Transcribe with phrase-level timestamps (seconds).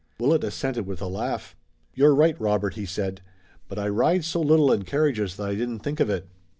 [0.19, 1.55] Willet assented with a laugh.
[1.93, 3.21] "You're right, Robert," he said,
[3.67, 6.25] "but I ride so little in carriages that I didn't think of it."